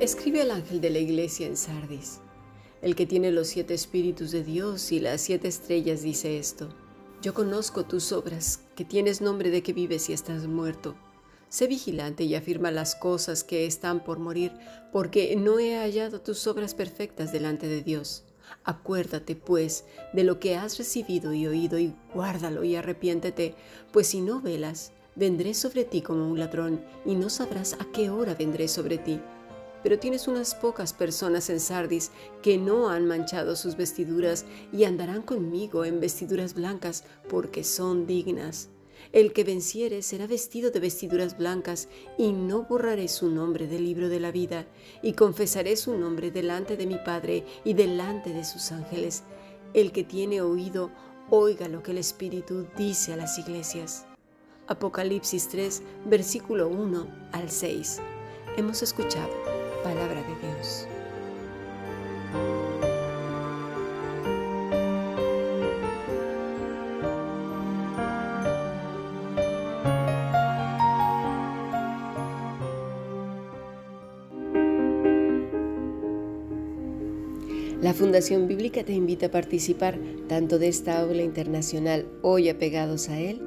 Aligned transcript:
Escribe 0.00 0.40
al 0.40 0.50
ángel 0.50 0.80
de 0.80 0.88
la 0.88 0.98
iglesia 0.98 1.46
en 1.46 1.58
Sardis. 1.58 2.20
El 2.80 2.96
que 2.96 3.04
tiene 3.04 3.30
los 3.30 3.48
siete 3.48 3.74
espíritus 3.74 4.30
de 4.30 4.42
Dios 4.42 4.92
y 4.92 4.98
las 4.98 5.20
siete 5.20 5.46
estrellas 5.46 6.00
dice 6.00 6.38
esto. 6.38 6.70
Yo 7.20 7.34
conozco 7.34 7.84
tus 7.84 8.10
obras, 8.10 8.60
que 8.76 8.86
tienes 8.86 9.20
nombre 9.20 9.50
de 9.50 9.62
que 9.62 9.74
vives 9.74 10.08
y 10.08 10.14
estás 10.14 10.46
muerto. 10.46 10.94
Sé 11.50 11.66
vigilante 11.66 12.24
y 12.24 12.34
afirma 12.34 12.70
las 12.70 12.94
cosas 12.94 13.44
que 13.44 13.66
están 13.66 14.02
por 14.02 14.18
morir, 14.18 14.52
porque 14.90 15.36
no 15.36 15.58
he 15.58 15.76
hallado 15.76 16.22
tus 16.22 16.46
obras 16.46 16.72
perfectas 16.72 17.30
delante 17.30 17.68
de 17.68 17.82
Dios. 17.82 18.24
Acuérdate, 18.64 19.36
pues, 19.36 19.84
de 20.14 20.24
lo 20.24 20.40
que 20.40 20.56
has 20.56 20.78
recibido 20.78 21.34
y 21.34 21.46
oído, 21.46 21.78
y 21.78 21.94
guárdalo 22.14 22.64
y 22.64 22.74
arrepiéntete, 22.74 23.54
pues 23.92 24.06
si 24.06 24.22
no 24.22 24.40
velas, 24.40 24.92
vendré 25.14 25.52
sobre 25.52 25.84
ti 25.84 26.00
como 26.00 26.26
un 26.26 26.38
ladrón, 26.38 26.82
y 27.04 27.16
no 27.16 27.28
sabrás 27.28 27.74
a 27.74 27.84
qué 27.92 28.08
hora 28.08 28.34
vendré 28.34 28.66
sobre 28.66 28.96
ti. 28.96 29.20
Pero 29.82 29.98
tienes 29.98 30.28
unas 30.28 30.54
pocas 30.54 30.92
personas 30.92 31.48
en 31.50 31.60
Sardis 31.60 32.10
que 32.42 32.58
no 32.58 32.90
han 32.90 33.06
manchado 33.06 33.56
sus 33.56 33.76
vestiduras 33.76 34.44
y 34.72 34.84
andarán 34.84 35.22
conmigo 35.22 35.84
en 35.84 36.00
vestiduras 36.00 36.54
blancas, 36.54 37.04
porque 37.28 37.64
son 37.64 38.06
dignas. 38.06 38.68
El 39.12 39.32
que 39.32 39.44
venciere 39.44 40.02
será 40.02 40.26
vestido 40.26 40.70
de 40.70 40.78
vestiduras 40.78 41.36
blancas, 41.36 41.88
y 42.16 42.32
no 42.32 42.64
borraré 42.64 43.08
su 43.08 43.28
nombre 43.28 43.66
del 43.66 43.84
libro 43.84 44.08
de 44.08 44.20
la 44.20 44.30
vida, 44.30 44.66
y 45.02 45.14
confesaré 45.14 45.76
su 45.76 45.96
nombre 45.96 46.30
delante 46.30 46.76
de 46.76 46.86
mi 46.86 46.96
Padre 46.96 47.44
y 47.64 47.74
delante 47.74 48.32
de 48.32 48.44
sus 48.44 48.70
ángeles. 48.70 49.24
El 49.74 49.90
que 49.90 50.04
tiene 50.04 50.42
oído, 50.42 50.90
oiga 51.30 51.68
lo 51.68 51.82
que 51.82 51.92
el 51.92 51.98
Espíritu 51.98 52.66
dice 52.76 53.12
a 53.12 53.16
las 53.16 53.38
iglesias. 53.38 54.06
Apocalipsis 54.68 55.48
3, 55.48 55.82
versículo 56.06 56.68
1 56.68 57.30
al 57.32 57.50
6. 57.50 57.98
Hemos 58.56 58.82
escuchado 58.82 59.59
palabra 59.82 60.22
de 60.22 60.46
Dios. 60.46 60.86
La 77.80 77.94
Fundación 77.94 78.46
Bíblica 78.46 78.84
te 78.84 78.92
invita 78.92 79.26
a 79.26 79.30
participar 79.30 79.98
tanto 80.28 80.58
de 80.58 80.68
esta 80.68 81.00
aula 81.00 81.22
internacional 81.22 82.06
hoy 82.20 82.50
apegados 82.50 83.08
a 83.08 83.18
él, 83.18 83.40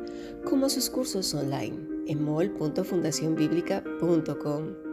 como 0.43 0.65
a 0.65 0.69
sus 0.69 0.89
cursos 0.89 1.35
online 1.35 1.77
en 2.07 2.23
mol.fundacionbiblica.com. 2.23 4.92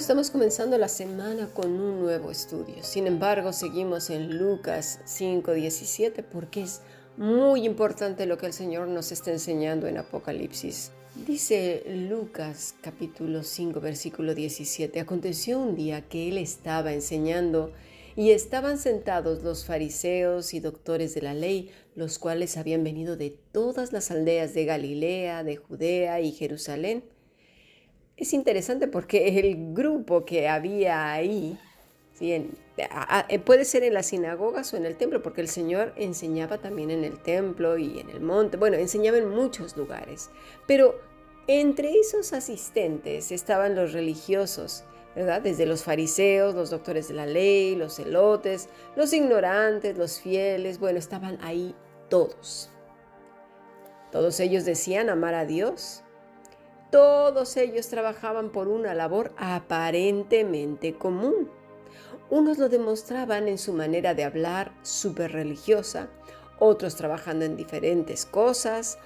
Estamos 0.00 0.30
comenzando 0.30 0.78
la 0.78 0.88
semana 0.88 1.48
con 1.52 1.78
un 1.78 2.00
nuevo 2.00 2.30
estudio. 2.30 2.76
Sin 2.82 3.06
embargo, 3.06 3.52
seguimos 3.52 4.08
en 4.08 4.38
Lucas 4.38 4.98
5:17 5.04 6.22
porque 6.22 6.62
es 6.62 6.80
muy 7.18 7.66
importante 7.66 8.24
lo 8.24 8.38
que 8.38 8.46
el 8.46 8.54
Señor 8.54 8.88
nos 8.88 9.12
está 9.12 9.30
enseñando 9.30 9.86
en 9.86 9.98
Apocalipsis 9.98 10.92
Dice 11.26 11.82
Lucas 11.86 12.74
capítulo 12.80 13.42
5 13.42 13.78
versículo 13.80 14.34
17, 14.34 15.00
aconteció 15.00 15.58
un 15.58 15.74
día 15.74 16.08
que 16.08 16.28
él 16.28 16.38
estaba 16.38 16.94
enseñando 16.94 17.72
y 18.16 18.30
estaban 18.30 18.78
sentados 18.78 19.42
los 19.42 19.66
fariseos 19.66 20.54
y 20.54 20.60
doctores 20.60 21.14
de 21.14 21.22
la 21.22 21.34
ley, 21.34 21.70
los 21.94 22.18
cuales 22.18 22.56
habían 22.56 22.84
venido 22.84 23.16
de 23.16 23.36
todas 23.52 23.92
las 23.92 24.10
aldeas 24.10 24.54
de 24.54 24.64
Galilea, 24.64 25.44
de 25.44 25.56
Judea 25.56 26.20
y 26.20 26.32
Jerusalén. 26.32 27.04
Es 28.20 28.34
interesante 28.34 28.86
porque 28.86 29.26
el 29.40 29.72
grupo 29.74 30.24
que 30.24 30.48
había 30.48 31.10
ahí, 31.10 31.58
puede 33.46 33.64
ser 33.64 33.82
en 33.82 33.94
las 33.94 34.06
sinagogas 34.06 34.72
o 34.74 34.76
en 34.76 34.84
el 34.84 34.96
templo, 34.96 35.22
porque 35.22 35.40
el 35.40 35.48
Señor 35.48 35.94
enseñaba 35.96 36.58
también 36.58 36.90
en 36.90 37.02
el 37.02 37.18
templo 37.18 37.78
y 37.78 37.98
en 37.98 38.10
el 38.10 38.20
monte, 38.20 38.58
bueno, 38.58 38.76
enseñaba 38.76 39.16
en 39.16 39.30
muchos 39.30 39.76
lugares, 39.76 40.30
pero 40.66 41.00
entre 41.46 41.92
esos 41.94 42.34
asistentes 42.34 43.32
estaban 43.32 43.74
los 43.74 43.94
religiosos, 43.94 44.84
¿verdad? 45.16 45.40
Desde 45.40 45.64
los 45.64 45.82
fariseos, 45.82 46.54
los 46.54 46.68
doctores 46.68 47.08
de 47.08 47.14
la 47.14 47.26
ley, 47.26 47.74
los 47.74 47.96
celotes, 47.96 48.68
los 48.96 49.14
ignorantes, 49.14 49.96
los 49.96 50.20
fieles, 50.20 50.78
bueno, 50.78 50.98
estaban 50.98 51.38
ahí 51.40 51.74
todos. 52.10 52.70
Todos 54.12 54.38
ellos 54.40 54.66
decían 54.66 55.08
amar 55.08 55.34
a 55.34 55.46
Dios. 55.46 56.04
Todos 56.90 57.56
ellos 57.56 57.88
trabajaban 57.88 58.50
por 58.50 58.66
una 58.66 58.94
labor 58.94 59.32
aparentemente 59.36 60.94
común. 60.94 61.48
Unos 62.30 62.58
lo 62.58 62.68
demostraban 62.68 63.46
en 63.46 63.58
su 63.58 63.72
manera 63.72 64.14
de 64.14 64.24
hablar 64.24 64.72
súper 64.82 65.32
religiosa, 65.32 66.08
otros 66.58 66.96
trabajando 66.96 67.44
en 67.44 67.56
diferentes 67.56 68.26
cosas, 68.26 68.98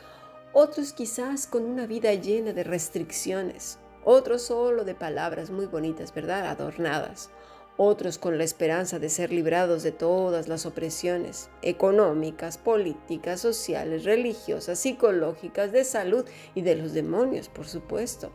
otros 0.55 0.93
quizás 0.93 1.47
con 1.47 1.65
una 1.65 1.87
vida 1.87 2.15
llena 2.15 2.53
de 2.53 2.65
restricciones, 2.65 3.79
otros 4.05 4.43
solo 4.43 4.85
de 4.85 4.95
palabras 4.95 5.51
muy 5.51 5.67
bonitas, 5.67 6.15
¿verdad? 6.15 6.47
Adornadas, 6.47 7.31
otros 7.77 8.19
con 8.19 8.39
la 8.39 8.45
esperanza 8.45 8.99
de 8.99 9.09
ser 9.09 9.33
librados 9.33 9.83
de 9.83 9.93
todas 9.93 10.49
las 10.49 10.67
opresiones 10.67 11.51
económicas, 11.63 12.59
políticas, 12.59 13.41
sociales, 13.41 14.05
religiosas, 14.05 14.79
psicológicas, 14.79 15.73
de 15.73 15.85
salud 15.85 16.25
y 16.55 16.63
de 16.63 16.77
los 16.77 16.93
demonios, 16.93 17.49
por 17.49 17.67
supuesto. 17.67 18.31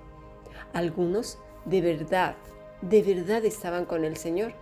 Algunos 0.74 1.38
de 1.66 1.82
verdad, 1.82 2.36
de 2.82 3.02
verdad 3.02 3.46
estaban 3.46 3.86
con 3.86 4.06
el 4.06 4.18
Señor, 4.18 4.54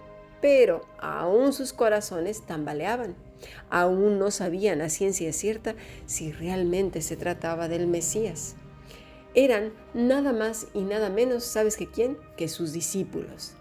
pero 0.41 0.81
aún 0.99 1.53
sus 1.53 1.73
corazones 1.73 2.45
tambaleaban 2.45 3.15
Aún 3.69 4.19
no 4.19 4.31
sabían 4.31 4.81
a 4.81 4.89
ciencia 4.89 5.33
cierta 5.33 5.75
si 6.05 6.31
realmente 6.31 7.01
se 7.01 7.17
trataba 7.17 7.67
del 7.67 7.87
Mesías. 7.87 8.55
Eran 9.35 9.73
nada 9.93 10.33
más 10.33 10.67
y 10.73 10.81
nada 10.81 11.09
menos, 11.09 11.43
¿sabes 11.43 11.77
que 11.77 11.87
quién? 11.87 12.17
Que 12.37 12.47
sus 12.47 12.73
discípulos. 12.73 13.53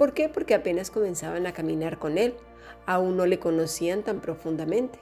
¿Por 0.00 0.14
qué? 0.14 0.30
Porque 0.30 0.54
apenas 0.54 0.90
comenzaban 0.90 1.46
a 1.46 1.52
caminar 1.52 1.98
con 1.98 2.16
Él, 2.16 2.32
aún 2.86 3.18
no 3.18 3.26
le 3.26 3.38
conocían 3.38 4.02
tan 4.02 4.22
profundamente. 4.22 4.98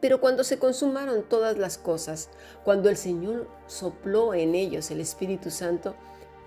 Pero 0.00 0.20
cuando 0.20 0.42
se 0.42 0.58
consumaron 0.58 1.22
todas 1.22 1.58
las 1.58 1.78
cosas, 1.78 2.28
cuando 2.64 2.88
el 2.88 2.96
Señor 2.96 3.46
sopló 3.68 4.34
en 4.34 4.56
ellos 4.56 4.90
el 4.90 5.00
Espíritu 5.00 5.48
Santo, 5.48 5.94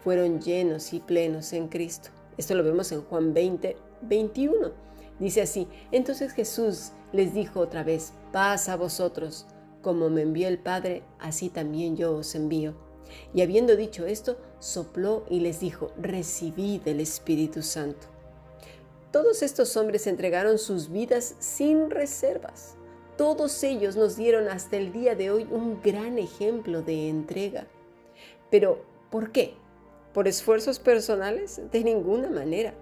fueron 0.04 0.42
llenos 0.42 0.92
y 0.92 1.00
plenos 1.00 1.54
en 1.54 1.70
Cristo. 1.70 2.10
Esto 2.36 2.54
lo 2.54 2.66
vemos 2.66 2.92
en 2.92 3.02
Juan 3.04 3.34
20, 3.34 3.78
21. 4.02 4.74
Dice 5.18 5.42
así, 5.42 5.70
entonces 5.94 6.34
Jesús 6.34 6.92
les 7.14 7.34
dijo 7.34 7.62
otra 7.62 7.86
vez, 7.86 8.12
paz 8.34 8.68
a 8.68 8.76
vosotros, 8.76 9.48
como 9.82 10.10
me 10.10 10.24
envió 10.24 10.50
el 10.50 10.60
Padre, 10.60 11.02
así 11.18 11.48
también 11.48 11.96
yo 11.96 12.14
os 12.14 12.36
envío. 12.36 12.76
Y 13.34 13.42
habiendo 13.42 13.78
dicho 13.78 14.06
esto, 14.06 14.38
sopló 14.60 15.26
y 15.30 15.40
les 15.40 15.60
dijo, 15.60 15.92
recibid 16.02 16.88
el 16.88 17.00
Espíritu 17.00 17.62
Santo. 17.62 18.08
Todos 19.12 19.42
estos 19.42 19.78
hombres 19.78 20.06
entregaron 20.08 20.58
sus 20.58 20.90
vidas 20.90 21.36
sin 21.40 21.90
reservas. 21.90 22.76
Todos 23.18 23.64
ellos 23.64 23.96
nos 23.96 24.16
dieron 24.16 24.48
hasta 24.48 24.78
el 24.78 24.92
día 24.92 25.16
de 25.16 25.32
hoy 25.32 25.48
un 25.50 25.82
gran 25.82 26.20
ejemplo 26.20 26.82
de 26.82 27.10
entrega. 27.10 27.66
Pero, 28.52 28.86
¿por 29.10 29.32
qué? 29.32 29.56
¿Por 30.14 30.28
esfuerzos 30.28 30.80
personales? 30.80 31.62
De 31.72 31.84
ninguna 31.84 32.30
manera. 32.30 32.74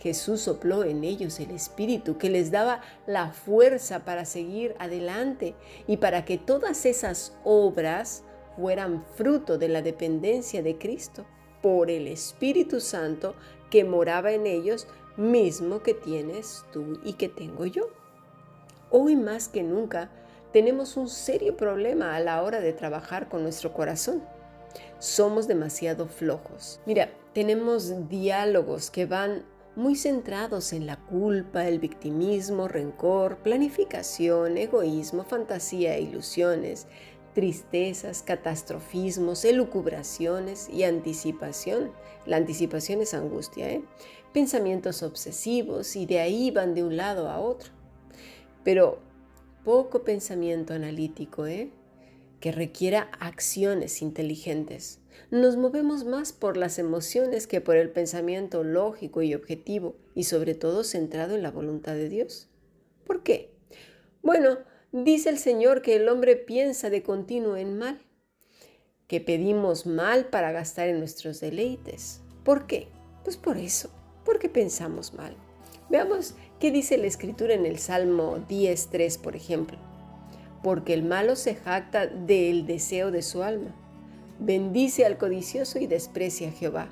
Jesús 0.00 0.42
sopló 0.42 0.84
en 0.84 1.04
ellos 1.04 1.40
el 1.40 1.50
Espíritu 1.50 2.18
que 2.18 2.28
les 2.28 2.50
daba 2.50 2.82
la 3.06 3.32
fuerza 3.32 4.04
para 4.04 4.24
seguir 4.24 4.74
adelante 4.78 5.54
y 5.86 5.96
para 5.98 6.24
que 6.24 6.38
todas 6.38 6.84
esas 6.84 7.32
obras 7.42 8.22
fueran 8.56 9.04
fruto 9.16 9.58
de 9.58 9.68
la 9.68 9.82
dependencia 9.82 10.62
de 10.62 10.78
Cristo 10.78 11.24
por 11.62 11.90
el 11.90 12.06
Espíritu 12.08 12.80
Santo 12.80 13.34
que 13.70 13.84
moraba 13.84 14.32
en 14.32 14.46
ellos, 14.46 14.86
mismo 15.16 15.82
que 15.82 15.94
tienes 15.94 16.64
tú 16.72 17.00
y 17.04 17.14
que 17.14 17.28
tengo 17.28 17.66
yo. 17.66 17.88
Hoy 18.90 19.16
más 19.16 19.48
que 19.48 19.62
nunca 19.62 20.10
tenemos 20.52 20.96
un 20.96 21.08
serio 21.08 21.56
problema 21.56 22.14
a 22.14 22.20
la 22.20 22.42
hora 22.42 22.60
de 22.60 22.72
trabajar 22.72 23.28
con 23.28 23.42
nuestro 23.42 23.72
corazón 23.72 24.22
Somos 25.00 25.48
demasiado 25.48 26.06
flojos. 26.06 26.80
Mira, 26.86 27.10
tenemos 27.32 28.08
diálogos 28.08 28.90
que 28.90 29.06
van 29.06 29.44
muy 29.76 29.96
centrados 29.96 30.72
en 30.72 30.86
la 30.86 30.96
culpa, 30.96 31.66
el 31.66 31.80
victimismo, 31.80 32.68
rencor, 32.68 33.38
planificación, 33.38 34.56
egoísmo, 34.56 35.24
fantasía 35.24 35.98
ilusiones, 35.98 36.86
tristezas, 37.34 38.22
catastrofismos, 38.22 39.44
elucubraciones 39.44 40.68
y 40.70 40.84
anticipación. 40.84 41.92
La 42.26 42.36
anticipación 42.36 43.02
es 43.02 43.12
angustia, 43.12 43.70
¿eh? 43.70 43.84
Pensamientos 44.32 45.02
obsesivos 45.02 45.96
y 45.96 46.06
de 46.06 46.20
ahí 46.20 46.50
van 46.50 46.74
de 46.74 46.82
un 46.82 46.96
lado 46.96 47.28
a 47.28 47.40
otro. 47.40 47.72
Pero 48.62 49.00
poco 49.64 50.04
pensamiento 50.04 50.72
analítico, 50.72 51.46
¿eh? 51.46 51.70
Que 52.40 52.52
requiera 52.52 53.10
acciones 53.20 54.00
inteligentes. 54.00 55.00
Nos 55.30 55.56
movemos 55.56 56.04
más 56.04 56.32
por 56.32 56.56
las 56.56 56.78
emociones 56.78 57.46
que 57.46 57.60
por 57.60 57.76
el 57.76 57.90
pensamiento 57.90 58.62
lógico 58.62 59.22
y 59.22 59.34
objetivo 59.34 59.96
y 60.14 60.24
sobre 60.24 60.54
todo 60.54 60.84
centrado 60.84 61.34
en 61.34 61.42
la 61.42 61.50
voluntad 61.50 61.94
de 61.94 62.08
Dios. 62.08 62.48
¿Por 63.06 63.22
qué? 63.22 63.50
Bueno, 64.22 64.58
dice 65.02 65.28
el 65.28 65.38
Señor 65.38 65.82
que 65.82 65.96
el 65.96 66.08
hombre 66.08 66.36
piensa 66.36 66.88
de 66.90 67.02
continuo 67.02 67.56
en 67.56 67.76
mal, 67.76 68.00
que 69.06 69.20
pedimos 69.20 69.86
mal 69.86 70.26
para 70.26 70.52
gastar 70.52 70.88
en 70.88 70.98
nuestros 70.98 71.40
deleites. 71.40 72.20
¿Por 72.44 72.66
qué? 72.66 72.88
Pues 73.24 73.36
por 73.36 73.56
eso, 73.56 73.90
porque 74.24 74.48
pensamos 74.48 75.12
mal. 75.14 75.36
Veamos 75.90 76.34
qué 76.60 76.70
dice 76.70 76.96
la 76.96 77.06
Escritura 77.06 77.54
en 77.54 77.66
el 77.66 77.78
Salmo 77.78 78.38
10.3, 78.48 79.20
por 79.20 79.36
ejemplo. 79.36 79.76
Porque 80.62 80.94
el 80.94 81.02
malo 81.02 81.36
se 81.36 81.54
jacta 81.54 82.06
del 82.06 82.66
deseo 82.66 83.10
de 83.10 83.20
su 83.20 83.42
alma 83.42 83.74
bendice 84.38 85.04
al 85.04 85.18
codicioso 85.18 85.78
y 85.78 85.86
desprecia 85.86 86.48
a 86.48 86.52
Jehová. 86.52 86.88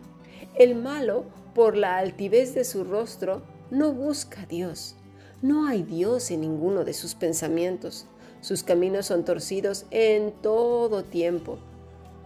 El 0.58 0.74
malo, 0.74 1.24
por 1.54 1.76
la 1.76 1.98
altivez 1.98 2.54
de 2.54 2.64
su 2.64 2.84
rostro, 2.84 3.42
no 3.70 3.92
busca 3.92 4.42
a 4.42 4.46
Dios. 4.46 4.96
No 5.42 5.66
hay 5.66 5.82
Dios 5.82 6.30
en 6.30 6.42
ninguno 6.42 6.84
de 6.84 6.92
sus 6.92 7.16
pensamientos. 7.16 8.06
Sus 8.40 8.62
caminos 8.62 9.06
son 9.06 9.24
torcidos 9.24 9.86
en 9.90 10.30
todo 10.30 11.02
tiempo. 11.02 11.58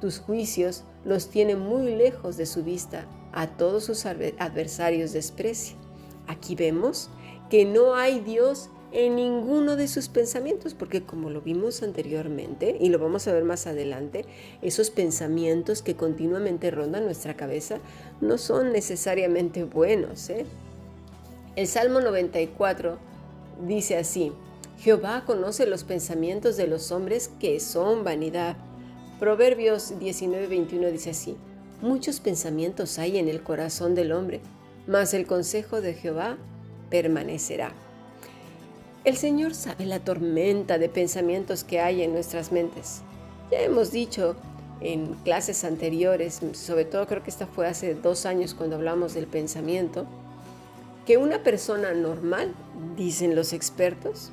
Tus 0.03 0.19
juicios 0.19 0.85
los 1.03 1.31
tiene 1.31 1.57
muy 1.57 1.97
lejos 1.97 2.37
de 2.37 2.45
su 2.45 2.63
vista. 2.63 3.07
A 3.33 3.57
todos 3.57 3.85
sus 3.85 4.05
adversarios 4.05 5.15
desprecia. 5.15 5.79
Aquí 6.27 6.55
vemos 6.57 7.09
que 7.49 7.65
no 7.65 7.95
hay 7.95 8.21
Dios 8.21 8.69
en 8.93 9.17
ninguno 9.17 9.77
de 9.77 9.89
sus 9.89 10.09
pensamientos, 10.09 10.75
porque 10.75 11.03
como 11.03 11.31
lo 11.31 11.41
vimos 11.41 11.83
anteriormente 11.83 12.77
y 12.79 12.91
lo 12.91 12.99
vamos 12.99 13.27
a 13.29 13.33
ver 13.33 13.45
más 13.45 13.67
adelante, 13.67 14.27
esos 14.61 14.91
pensamientos 14.91 15.81
que 15.81 15.97
continuamente 15.97 16.71
rondan 16.71 17.07
nuestra 17.07 17.35
cabeza 17.35 17.79
no 18.21 18.37
son 18.37 18.73
necesariamente 18.73 19.65
buenos. 19.65 20.29
¿eh? 20.29 20.45
El 21.57 21.67
Salmo 21.67 22.03
94 22.03 22.99
dice 23.67 23.97
así, 23.97 24.31
Jehová 24.79 25.25
conoce 25.25 25.67
los 25.67 25.85
pensamientos 25.85 26.59
de 26.59 26.67
los 26.67 26.93
hombres 26.93 27.31
que 27.41 27.61
son 27.61 28.05
vanidad. 28.05 28.59
Proverbios 29.19 29.95
19:21 29.99 30.93
dice 30.93 31.11
así, 31.11 31.35
muchos 31.81 32.21
pensamientos 32.21 32.99
hay 32.99 33.17
en 33.17 33.29
el 33.29 33.43
corazón 33.43 33.95
del 33.95 34.13
hombre, 34.13 34.43
mas 34.87 35.15
el 35.15 35.27
consejo 35.27 35.81
de 35.81 35.95
Jehová 35.95 36.37
permanecerá. 36.91 37.73
El 39.05 39.17
Señor 39.17 39.55
sabe 39.55 39.87
la 39.87 40.01
tormenta 40.01 40.77
de 40.77 40.91
pensamientos 40.91 41.65
que 41.65 41.81
hay 41.81 42.03
en 42.03 42.13
nuestras 42.13 42.53
mentes. 42.53 43.01
Ya 43.51 43.61
hemos 43.61 43.93
dicho 43.93 44.37
en 44.83 45.15
clases 45.25 45.65
anteriores, 45.65 46.39
sobre 46.53 46.85
todo 46.85 47.07
creo 47.07 47.23
que 47.23 47.31
esta 47.31 47.47
fue 47.47 47.67
hace 47.67 47.95
dos 47.95 48.27
años 48.27 48.53
cuando 48.53 48.77
hablamos 48.77 49.15
del 49.15 49.27
pensamiento, 49.27 50.07
que 51.07 51.17
una 51.17 51.43
persona 51.43 51.95
normal, 51.95 52.53
dicen 52.97 53.37
los 53.37 53.53
expertos, 53.53 54.33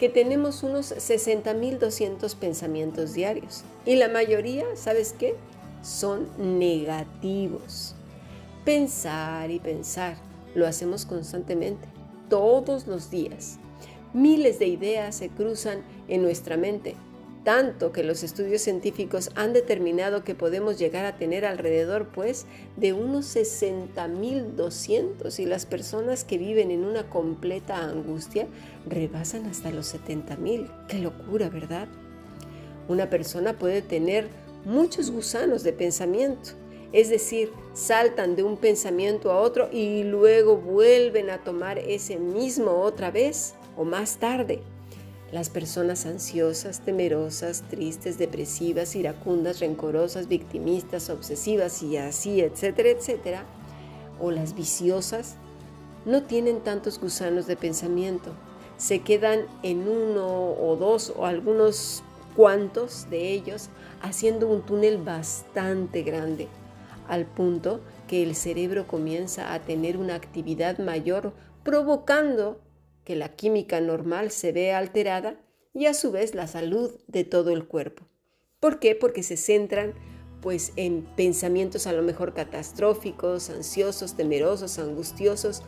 que 0.00 0.08
tenemos 0.08 0.62
unos 0.62 0.92
60.200 0.92 2.34
pensamientos 2.36 3.12
diarios. 3.12 3.62
Y 3.84 3.96
la 3.96 4.08
mayoría, 4.08 4.64
¿sabes 4.74 5.14
qué? 5.16 5.36
Son 5.82 6.26
negativos. 6.38 7.94
Pensar 8.64 9.50
y 9.50 9.60
pensar, 9.60 10.16
lo 10.54 10.66
hacemos 10.66 11.04
constantemente, 11.04 11.86
todos 12.30 12.86
los 12.86 13.10
días. 13.10 13.58
Miles 14.14 14.58
de 14.58 14.68
ideas 14.68 15.14
se 15.14 15.28
cruzan 15.28 15.82
en 16.08 16.22
nuestra 16.22 16.56
mente, 16.56 16.94
tanto 17.44 17.92
que 17.92 18.02
los 18.02 18.22
estudios 18.22 18.62
científicos 18.62 19.28
han 19.34 19.52
determinado 19.52 20.24
que 20.24 20.34
podemos 20.34 20.78
llegar 20.78 21.04
a 21.04 21.16
tener 21.16 21.44
alrededor, 21.44 22.08
pues, 22.08 22.46
de 22.76 22.94
unos 22.94 23.36
60.200 23.36 25.38
y 25.38 25.44
las 25.44 25.66
personas 25.66 26.24
que 26.24 26.38
viven 26.38 26.70
en 26.70 26.82
una 26.84 27.10
completa 27.10 27.84
angustia 27.84 28.46
rebasan 28.88 29.44
hasta 29.46 29.70
los 29.70 29.94
70.000. 29.94 30.70
¡Qué 30.88 30.98
locura, 30.98 31.50
verdad! 31.50 31.88
Una 32.88 33.10
persona 33.10 33.58
puede 33.58 33.82
tener 33.82 34.28
muchos 34.64 35.10
gusanos 35.10 35.62
de 35.62 35.74
pensamiento, 35.74 36.52
es 36.92 37.10
decir, 37.10 37.52
saltan 37.74 38.36
de 38.36 38.42
un 38.42 38.56
pensamiento 38.56 39.30
a 39.30 39.38
otro 39.40 39.68
y 39.70 40.04
luego 40.04 40.56
vuelven 40.56 41.28
a 41.28 41.44
tomar 41.44 41.78
ese 41.78 42.18
mismo 42.18 42.70
otra 42.70 43.10
vez 43.10 43.54
o 43.76 43.84
más 43.84 44.16
tarde. 44.18 44.62
Las 45.32 45.50
personas 45.50 46.06
ansiosas, 46.06 46.80
temerosas, 46.80 47.62
tristes, 47.68 48.18
depresivas, 48.18 48.94
iracundas, 48.94 49.60
rencorosas, 49.60 50.28
victimistas, 50.28 51.10
obsesivas 51.10 51.82
y 51.82 51.96
así, 51.96 52.40
etcétera, 52.40 52.90
etcétera, 52.90 53.44
o 54.20 54.30
las 54.30 54.54
viciosas, 54.54 55.36
no 56.04 56.22
tienen 56.22 56.60
tantos 56.60 57.00
gusanos 57.00 57.46
de 57.46 57.56
pensamiento. 57.56 58.30
Se 58.76 59.00
quedan 59.00 59.40
en 59.62 59.88
uno 59.88 60.52
o 60.52 60.76
dos 60.78 61.12
o 61.16 61.26
algunos 61.26 62.02
cuantos 62.36 63.08
de 63.10 63.32
ellos 63.32 63.70
haciendo 64.02 64.48
un 64.48 64.62
túnel 64.62 64.98
bastante 64.98 66.02
grande, 66.02 66.48
al 67.08 67.24
punto 67.24 67.80
que 68.06 68.22
el 68.22 68.34
cerebro 68.34 68.86
comienza 68.86 69.54
a 69.54 69.60
tener 69.60 69.96
una 69.96 70.14
actividad 70.14 70.78
mayor, 70.78 71.32
provocando 71.62 72.58
que 73.04 73.16
la 73.16 73.30
química 73.30 73.80
normal 73.80 74.30
se 74.30 74.52
ve 74.52 74.72
alterada 74.72 75.40
y 75.72 75.86
a 75.86 75.94
su 75.94 76.12
vez 76.12 76.34
la 76.34 76.46
salud 76.46 76.92
de 77.06 77.24
todo 77.24 77.50
el 77.50 77.66
cuerpo. 77.66 78.04
¿Por 78.60 78.78
qué? 78.78 78.94
Porque 78.94 79.22
se 79.22 79.36
centran 79.36 79.94
pues 80.40 80.72
en 80.76 81.06
pensamientos 81.16 81.86
a 81.86 81.92
lo 81.92 82.02
mejor 82.02 82.34
catastróficos, 82.34 83.48
ansiosos, 83.50 84.14
temerosos, 84.14 84.78
angustiosos, 84.78 85.62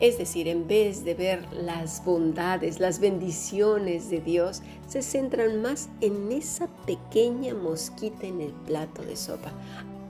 es 0.00 0.18
decir, 0.18 0.46
en 0.46 0.68
vez 0.68 1.04
de 1.04 1.14
ver 1.14 1.52
las 1.52 2.04
bondades, 2.04 2.78
las 2.78 3.00
bendiciones 3.00 4.10
de 4.10 4.20
Dios, 4.20 4.62
se 4.86 5.02
centran 5.02 5.60
más 5.60 5.88
en 6.00 6.30
esa 6.30 6.68
pequeña 6.86 7.54
mosquita 7.54 8.26
en 8.26 8.40
el 8.40 8.52
plato 8.52 9.02
de 9.02 9.16
sopa. 9.16 9.52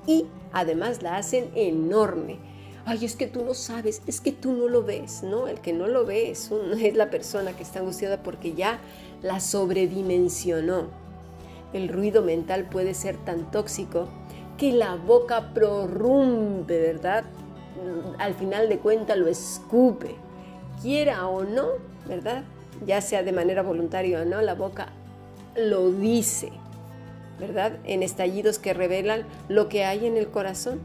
Y 0.06 0.26
además 0.52 1.02
la 1.02 1.16
hacen 1.16 1.50
enorme 1.54 2.38
ay, 2.88 3.04
es 3.04 3.16
que 3.16 3.26
tú 3.26 3.44
no 3.44 3.52
sabes, 3.52 4.00
es 4.06 4.22
que 4.22 4.32
tú 4.32 4.52
no 4.52 4.66
lo 4.66 4.82
ves, 4.82 5.22
¿no? 5.22 5.46
El 5.46 5.60
que 5.60 5.74
no 5.74 5.86
lo 5.86 6.06
ve 6.06 6.30
es, 6.30 6.50
es 6.80 6.96
la 6.96 7.10
persona 7.10 7.52
que 7.52 7.62
está 7.62 7.80
angustiada 7.80 8.22
porque 8.22 8.54
ya 8.54 8.78
la 9.22 9.40
sobredimensionó. 9.40 10.86
El 11.74 11.88
ruido 11.88 12.22
mental 12.22 12.64
puede 12.70 12.94
ser 12.94 13.18
tan 13.18 13.50
tóxico 13.50 14.08
que 14.56 14.72
la 14.72 14.96
boca 14.96 15.52
prorrumpe, 15.52 16.80
¿verdad? 16.80 17.24
Al 18.18 18.34
final 18.34 18.70
de 18.70 18.78
cuentas 18.78 19.18
lo 19.18 19.28
escupe. 19.28 20.16
Quiera 20.80 21.28
o 21.28 21.44
no, 21.44 21.68
¿verdad? 22.06 22.44
Ya 22.86 23.02
sea 23.02 23.22
de 23.22 23.32
manera 23.32 23.62
voluntaria 23.62 24.22
o 24.22 24.24
no, 24.24 24.40
la 24.40 24.54
boca 24.54 24.88
lo 25.56 25.90
dice, 25.90 26.52
¿verdad? 27.38 27.76
En 27.84 28.02
estallidos 28.02 28.58
que 28.58 28.72
revelan 28.72 29.26
lo 29.48 29.68
que 29.68 29.84
hay 29.84 30.06
en 30.06 30.16
el 30.16 30.28
corazón. 30.28 30.80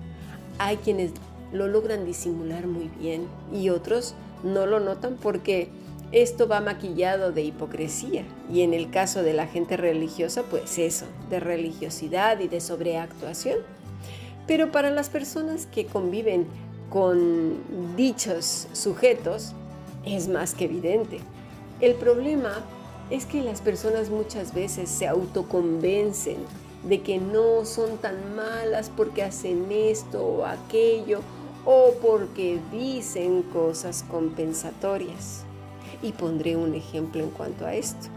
Hay 0.60 0.78
quienes 0.78 1.14
lo 1.54 1.68
logran 1.68 2.06
disimular 2.06 2.68
muy 2.68 2.90
bien 3.00 3.28
y 3.54 3.70
otros 3.70 4.16
no 4.44 4.66
lo 4.66 4.80
notan 4.80 5.18
porque 5.22 5.70
esto 6.12 6.48
va 6.48 6.62
maquillado 6.62 7.32
de 7.32 7.44
hipocresía 7.44 8.24
y 8.52 8.62
en 8.62 8.74
el 8.74 8.90
caso 8.90 9.24
de 9.24 9.34
la 9.34 9.48
gente 9.48 9.78
religiosa 9.78 10.44
pues 10.44 10.78
eso, 10.78 11.06
de 11.30 11.40
religiosidad 11.40 12.40
y 12.40 12.48
de 12.48 12.62
sobreactuación. 12.62 13.60
Pero 14.46 14.72
para 14.72 14.92
las 14.92 15.10
personas 15.10 15.66
que 15.66 15.86
conviven 15.86 16.46
con 16.90 17.96
dichos 17.96 18.68
sujetos 18.74 19.54
es 20.06 20.28
más 20.28 20.54
que 20.54 20.66
evidente. 20.66 21.20
El 21.80 21.96
problema 21.96 22.64
es 23.10 23.26
que 23.26 23.42
las 23.42 23.62
personas 23.62 24.10
muchas 24.10 24.54
veces 24.54 24.90
se 24.90 25.08
autoconvencen 25.08 26.38
de 26.88 27.02
que 27.02 27.18
no 27.18 27.66
son 27.66 27.98
tan 27.98 28.36
malas 28.36 28.92
porque 28.96 29.24
hacen 29.24 29.68
esto 29.72 30.24
o 30.24 30.46
aquello 30.46 31.22
o 31.66 31.94
porque 32.02 32.60
dicen 32.72 33.44
cosas 33.44 34.04
compensatorias. 34.10 35.44
Y 36.02 36.12
pondré 36.12 36.56
un 36.56 36.76
ejemplo 36.76 37.24
en 37.24 37.30
cuanto 37.30 37.66
a 37.66 37.76
esto. 37.76 38.08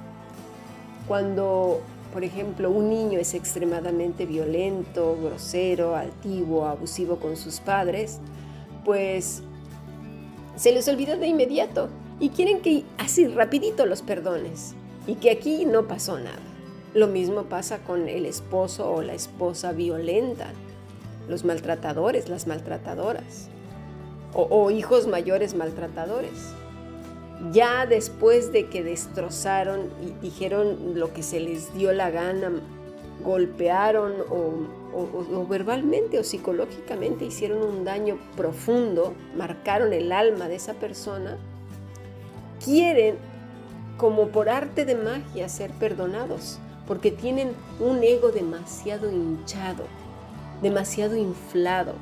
Cuando, 1.06 1.80
por 2.12 2.24
ejemplo, 2.24 2.70
un 2.70 2.88
niño 2.90 3.18
es 3.20 3.34
extremadamente 3.34 4.26
violento, 4.26 5.16
grosero, 5.22 5.94
altivo, 5.94 6.66
abusivo 6.66 7.16
con 7.16 7.36
sus 7.36 7.60
padres, 7.60 8.18
pues 8.84 9.42
se 10.56 10.72
les 10.72 10.88
olvida 10.88 11.16
de 11.16 11.28
inmediato 11.28 11.88
y 12.18 12.30
quieren 12.30 12.60
que 12.60 12.84
así 12.98 13.28
rapidito 13.28 13.86
los 13.86 14.02
perdones 14.02 14.74
y 15.06 15.16
que 15.16 15.30
aquí 15.30 15.64
no 15.64 15.86
pasó 15.86 16.18
nada. 16.18 16.38
Lo 16.94 17.06
mismo 17.06 17.44
pasa 17.44 17.78
con 17.80 18.08
el 18.08 18.26
esposo 18.26 18.90
o 18.90 19.02
la 19.02 19.14
esposa 19.14 19.72
violenta, 19.72 20.50
los 21.28 21.44
maltratadores, 21.44 22.28
las 22.28 22.46
maltratadoras, 22.46 23.48
o, 24.32 24.46
o 24.50 24.70
hijos 24.70 25.06
mayores 25.06 25.54
maltratadores. 25.54 26.52
Ya 27.52 27.84
después 27.86 28.52
de 28.52 28.68
que 28.68 28.82
destrozaron 28.82 29.90
y 30.02 30.10
dijeron 30.22 30.98
lo 30.98 31.12
que 31.12 31.22
se 31.22 31.38
les 31.38 31.74
dio 31.74 31.92
la 31.92 32.10
gana, 32.10 32.50
golpearon 33.24 34.14
o, 34.30 35.46
verbalmente 35.46 36.18
o 36.18 36.24
psicológicamente 36.24 37.24
hicieron 37.24 37.62
un 37.62 37.84
daño 37.84 38.18
profundo, 38.36 39.14
marcaron 39.36 39.92
el 39.92 40.12
alma 40.12 40.48
de 40.48 40.56
esa 40.56 40.74
persona, 40.74 41.36
quieren 42.64 43.16
como 43.96 44.28
por 44.28 44.48
arte 44.48 44.84
de 44.84 44.94
magia 44.94 45.48
ser 45.48 45.70
perdonados, 45.72 46.58
porque 46.86 47.10
tienen 47.10 47.52
un 47.80 48.02
ego 48.02 48.30
demasiado 48.30 49.10
hinchado, 49.10 49.84
demasiado 50.62 51.16
inflado 51.16 51.94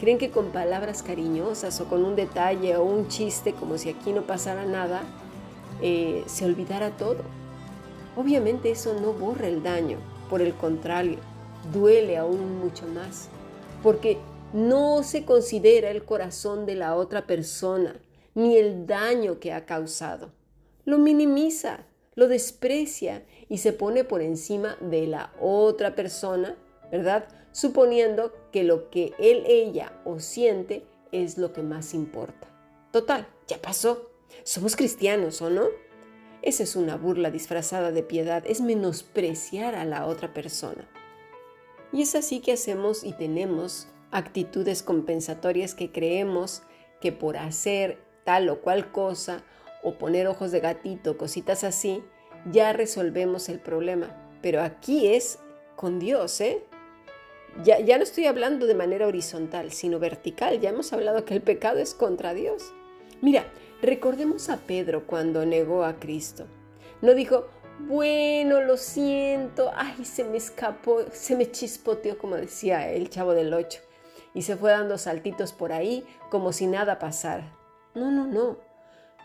Creen 0.00 0.16
que 0.16 0.30
con 0.30 0.46
palabras 0.46 1.02
cariñosas 1.02 1.78
o 1.82 1.84
con 1.84 2.06
un 2.06 2.16
detalle 2.16 2.74
o 2.76 2.82
un 2.82 3.08
chiste 3.08 3.52
como 3.52 3.76
si 3.76 3.90
aquí 3.90 4.14
no 4.14 4.26
pasara 4.26 4.64
nada, 4.64 5.02
eh, 5.82 6.24
se 6.24 6.46
olvidara 6.46 6.96
todo. 6.96 7.18
Obviamente 8.16 8.70
eso 8.70 8.98
no 8.98 9.12
borra 9.12 9.46
el 9.46 9.62
daño, 9.62 9.98
por 10.30 10.40
el 10.40 10.54
contrario, 10.54 11.18
duele 11.70 12.16
aún 12.16 12.60
mucho 12.60 12.86
más, 12.86 13.28
porque 13.82 14.16
no 14.54 15.02
se 15.02 15.26
considera 15.26 15.90
el 15.90 16.02
corazón 16.02 16.64
de 16.64 16.76
la 16.76 16.96
otra 16.96 17.26
persona 17.26 17.94
ni 18.34 18.56
el 18.56 18.86
daño 18.86 19.38
que 19.38 19.52
ha 19.52 19.66
causado. 19.66 20.32
Lo 20.86 20.96
minimiza, 20.96 21.80
lo 22.14 22.26
desprecia 22.26 23.22
y 23.50 23.58
se 23.58 23.74
pone 23.74 24.04
por 24.04 24.22
encima 24.22 24.78
de 24.80 25.06
la 25.06 25.30
otra 25.38 25.94
persona, 25.94 26.56
¿verdad? 26.90 27.28
Suponiendo 27.52 28.32
que 28.52 28.64
lo 28.64 28.90
que 28.90 29.12
él, 29.18 29.44
ella 29.46 29.92
o 30.04 30.20
siente 30.20 30.84
es 31.12 31.38
lo 31.38 31.52
que 31.52 31.62
más 31.62 31.94
importa. 31.94 32.48
Total, 32.92 33.26
ya 33.46 33.58
pasó. 33.58 34.10
Somos 34.44 34.76
cristianos, 34.76 35.42
¿o 35.42 35.50
no? 35.50 35.64
Esa 36.42 36.62
es 36.62 36.76
una 36.76 36.96
burla 36.96 37.30
disfrazada 37.30 37.92
de 37.92 38.02
piedad, 38.02 38.44
es 38.46 38.60
menospreciar 38.60 39.74
a 39.74 39.84
la 39.84 40.06
otra 40.06 40.32
persona. 40.32 40.88
Y 41.92 42.02
es 42.02 42.14
así 42.14 42.40
que 42.40 42.52
hacemos 42.52 43.04
y 43.04 43.12
tenemos 43.12 43.88
actitudes 44.10 44.82
compensatorias 44.82 45.74
que 45.74 45.92
creemos 45.92 46.62
que 47.00 47.12
por 47.12 47.36
hacer 47.36 47.98
tal 48.24 48.48
o 48.48 48.60
cual 48.60 48.90
cosa 48.92 49.42
o 49.82 49.98
poner 49.98 50.26
ojos 50.28 50.50
de 50.50 50.60
gatito, 50.60 51.18
cositas 51.18 51.64
así, 51.64 52.02
ya 52.50 52.72
resolvemos 52.72 53.48
el 53.48 53.60
problema. 53.60 54.16
Pero 54.40 54.62
aquí 54.62 55.08
es 55.08 55.38
con 55.76 55.98
Dios, 55.98 56.40
¿eh? 56.40 56.64
Ya, 57.64 57.98
no 57.98 58.02
estoy 58.04 58.26
hablando 58.26 58.66
de 58.66 58.74
manera 58.74 59.06
horizontal, 59.06 59.72
sino 59.72 59.98
vertical. 59.98 60.60
Ya 60.60 60.70
hemos 60.70 60.92
hablado 60.92 61.24
que 61.24 61.34
el 61.34 61.42
pecado 61.42 61.78
es 61.78 61.94
contra 61.94 62.32
Dios. 62.32 62.72
Mira, 63.20 63.44
recordemos 63.82 64.48
a 64.48 64.58
Pedro 64.58 65.06
cuando 65.06 65.44
negó 65.44 65.84
a 65.84 65.98
Cristo. 65.98 66.46
No 67.02 67.14
dijo, 67.14 67.48
bueno, 67.80 68.62
lo 68.62 68.76
siento, 68.76 69.70
ay, 69.74 70.04
se 70.04 70.24
me 70.24 70.36
escapó, 70.36 71.00
se 71.12 71.36
me 71.36 71.50
chispoteó, 71.50 72.18
como 72.18 72.36
decía 72.36 72.90
el 72.90 73.10
chavo 73.10 73.32
del 73.32 73.52
8, 73.52 73.80
y 74.34 74.42
se 74.42 74.56
fue 74.56 74.70
dando 74.70 74.98
saltitos 74.98 75.52
por 75.52 75.72
ahí 75.72 76.04
como 76.30 76.52
si 76.52 76.66
nada 76.66 76.98
pasara. 76.98 77.56
No, 77.94 78.10
no, 78.10 78.26
no. 78.26 78.58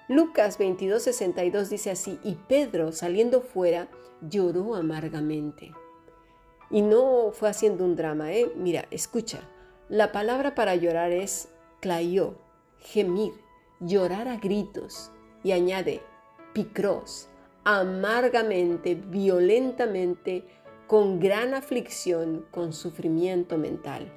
Lucas 0.07 0.59
22:62 0.59 1.69
dice 1.69 1.91
así, 1.91 2.19
y 2.23 2.35
Pedro, 2.35 2.91
saliendo 2.91 3.41
fuera, 3.41 3.87
lloró 4.21 4.75
amargamente. 4.75 5.71
Y 6.69 6.81
no 6.81 7.31
fue 7.31 7.49
haciendo 7.49 7.83
un 7.83 7.95
drama, 7.95 8.33
¿eh? 8.33 8.51
Mira, 8.55 8.85
escucha. 8.91 9.39
La 9.89 10.11
palabra 10.11 10.55
para 10.55 10.75
llorar 10.75 11.11
es 11.11 11.49
clayó, 11.79 12.35
gemir, 12.79 13.33
llorar 13.79 14.27
a 14.27 14.37
gritos. 14.37 15.11
Y 15.43 15.51
añade, 15.51 16.01
picros, 16.53 17.29
amargamente, 17.63 18.95
violentamente, 18.95 20.43
con 20.87 21.19
gran 21.19 21.53
aflicción, 21.53 22.45
con 22.51 22.73
sufrimiento 22.73 23.57
mental. 23.57 24.11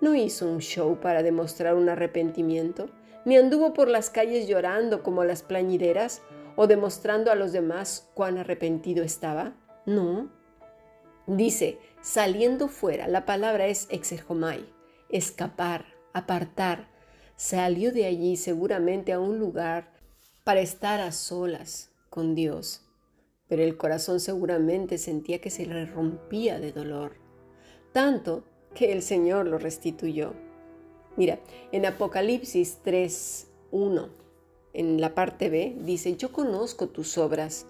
No 0.00 0.14
hizo 0.14 0.46
un 0.48 0.60
show 0.60 0.98
para 1.00 1.22
demostrar 1.22 1.74
un 1.74 1.88
arrepentimiento, 1.88 2.88
ni 3.24 3.36
anduvo 3.36 3.74
por 3.74 3.88
las 3.88 4.08
calles 4.08 4.48
llorando 4.48 5.02
como 5.02 5.24
las 5.24 5.42
plañideras 5.42 6.22
o 6.56 6.66
demostrando 6.66 7.30
a 7.30 7.34
los 7.34 7.52
demás 7.52 8.10
cuán 8.14 8.38
arrepentido 8.38 9.04
estaba. 9.04 9.54
No, 9.84 10.30
Dice, 11.26 11.78
saliendo 12.00 12.68
fuera, 12.68 13.08
la 13.08 13.26
palabra 13.26 13.66
es 13.66 13.86
exerjomai, 13.90 14.64
escapar, 15.08 15.84
apartar. 16.12 16.88
Salió 17.36 17.92
de 17.92 18.06
allí 18.06 18.36
seguramente 18.36 19.12
a 19.12 19.20
un 19.20 19.38
lugar 19.38 19.92
para 20.44 20.60
estar 20.60 21.00
a 21.00 21.12
solas 21.12 21.90
con 22.08 22.34
Dios, 22.34 22.82
pero 23.48 23.62
el 23.62 23.76
corazón 23.76 24.20
seguramente 24.20 24.98
sentía 24.98 25.40
que 25.40 25.50
se 25.50 25.66
le 25.66 25.86
rompía 25.86 26.58
de 26.58 26.72
dolor, 26.72 27.16
tanto 27.92 28.44
que 28.74 28.92
el 28.92 29.02
Señor 29.02 29.46
lo 29.46 29.58
restituyó. 29.58 30.34
Mira, 31.16 31.40
en 31.72 31.86
Apocalipsis 31.86 32.78
3, 32.82 33.48
1, 33.70 34.08
en 34.72 35.00
la 35.00 35.14
parte 35.14 35.50
B, 35.50 35.76
dice, 35.80 36.16
yo 36.16 36.32
conozco 36.32 36.88
tus 36.88 37.18
obras, 37.18 37.66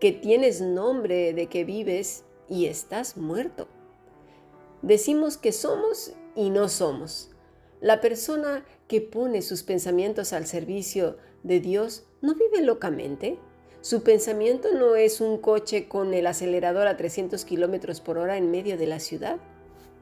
que 0.00 0.12
tienes 0.12 0.60
nombre 0.60 1.32
de 1.32 1.46
que 1.46 1.64
vives 1.64 2.24
y 2.48 2.66
estás 2.66 3.16
muerto. 3.16 3.68
Decimos 4.82 5.36
que 5.36 5.52
somos 5.52 6.12
y 6.34 6.50
no 6.50 6.68
somos. 6.68 7.30
La 7.80 8.00
persona 8.00 8.64
que 8.88 9.00
pone 9.00 9.42
sus 9.42 9.62
pensamientos 9.62 10.32
al 10.32 10.46
servicio 10.46 11.16
de 11.42 11.60
Dios 11.60 12.04
no 12.20 12.34
vive 12.34 12.62
locamente. 12.62 13.38
Su 13.80 14.02
pensamiento 14.02 14.72
no 14.72 14.94
es 14.94 15.20
un 15.20 15.38
coche 15.38 15.88
con 15.88 16.14
el 16.14 16.26
acelerador 16.26 16.86
a 16.86 16.96
300 16.96 17.44
kilómetros 17.44 18.00
por 18.00 18.18
hora 18.18 18.36
en 18.36 18.50
medio 18.50 18.76
de 18.76 18.86
la 18.86 19.00
ciudad 19.00 19.38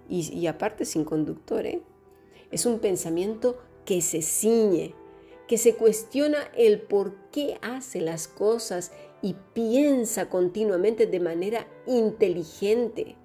y, 0.08 0.46
aparte 0.46 0.84
sin 0.84 1.04
conductor. 1.04 1.66
¿eh? 1.66 1.82
Es 2.50 2.66
un 2.66 2.80
pensamiento 2.80 3.58
que 3.84 4.02
se 4.02 4.22
ciñe, 4.22 4.94
que 5.46 5.56
se 5.56 5.74
cuestiona 5.74 6.50
el 6.56 6.80
por 6.80 7.14
qué 7.30 7.58
hace 7.62 8.00
las 8.00 8.28
cosas 8.28 8.92
y 9.22 9.34
piensa 9.52 10.28
continuamente 10.28 11.06
de 11.06 11.20
manera 11.20 11.66
inteligente. 11.86 13.16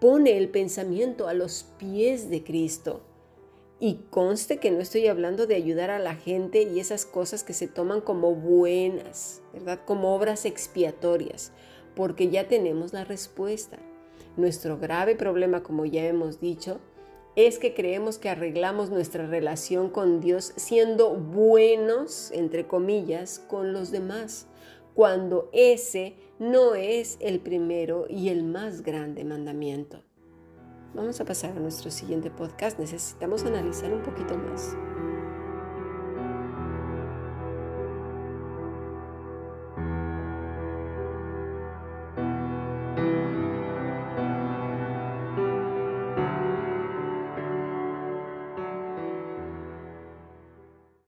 Pone 0.00 0.36
el 0.36 0.48
pensamiento 0.48 1.28
a 1.28 1.34
los 1.34 1.64
pies 1.78 2.30
de 2.30 2.44
Cristo. 2.44 3.02
Y 3.78 4.06
conste 4.08 4.58
que 4.58 4.70
no 4.70 4.80
estoy 4.80 5.06
hablando 5.06 5.46
de 5.46 5.54
ayudar 5.54 5.90
a 5.90 5.98
la 5.98 6.14
gente 6.14 6.62
y 6.62 6.80
esas 6.80 7.04
cosas 7.04 7.44
que 7.44 7.52
se 7.52 7.68
toman 7.68 8.00
como 8.00 8.34
buenas, 8.34 9.42
¿verdad? 9.52 9.80
Como 9.84 10.14
obras 10.14 10.46
expiatorias, 10.46 11.52
porque 11.94 12.30
ya 12.30 12.48
tenemos 12.48 12.94
la 12.94 13.04
respuesta. 13.04 13.78
Nuestro 14.38 14.78
grave 14.78 15.14
problema, 15.14 15.62
como 15.62 15.84
ya 15.84 16.06
hemos 16.06 16.40
dicho, 16.40 16.78
es 17.36 17.58
que 17.58 17.74
creemos 17.74 18.16
que 18.16 18.30
arreglamos 18.30 18.88
nuestra 18.88 19.26
relación 19.26 19.90
con 19.90 20.20
Dios 20.20 20.54
siendo 20.56 21.14
buenos, 21.14 22.30
entre 22.32 22.66
comillas, 22.66 23.40
con 23.40 23.74
los 23.74 23.90
demás 23.90 24.46
cuando 24.96 25.50
ese 25.52 26.16
no 26.38 26.74
es 26.74 27.18
el 27.20 27.40
primero 27.40 28.06
y 28.08 28.30
el 28.30 28.42
más 28.44 28.80
grande 28.80 29.24
mandamiento. 29.26 30.02
Vamos 30.94 31.20
a 31.20 31.26
pasar 31.26 31.50
a 31.50 31.60
nuestro 31.60 31.90
siguiente 31.90 32.30
podcast. 32.30 32.78
Necesitamos 32.78 33.44
analizar 33.44 33.92
un 33.92 34.02
poquito 34.02 34.38
más. 34.38 34.74